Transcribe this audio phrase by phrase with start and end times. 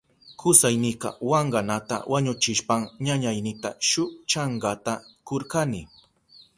[0.41, 4.93] Kusaynika wankanata wañuchishpan ñañaynita shuk chankata
[5.27, 5.81] kurkani.